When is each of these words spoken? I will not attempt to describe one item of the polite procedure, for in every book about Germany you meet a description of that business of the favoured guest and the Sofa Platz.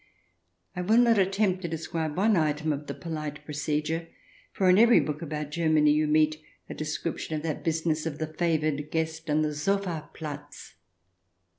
I 0.75 0.81
will 0.81 0.97
not 0.97 1.19
attempt 1.19 1.61
to 1.61 1.67
describe 1.67 2.17
one 2.17 2.35
item 2.35 2.73
of 2.73 2.87
the 2.87 2.95
polite 2.95 3.45
procedure, 3.45 4.07
for 4.51 4.67
in 4.67 4.79
every 4.79 4.99
book 4.99 5.21
about 5.21 5.51
Germany 5.51 5.91
you 5.91 6.07
meet 6.07 6.41
a 6.67 6.73
description 6.73 7.35
of 7.35 7.43
that 7.43 7.63
business 7.63 8.07
of 8.07 8.17
the 8.17 8.25
favoured 8.33 8.89
guest 8.89 9.29
and 9.29 9.45
the 9.45 9.53
Sofa 9.53 10.09
Platz. 10.15 10.73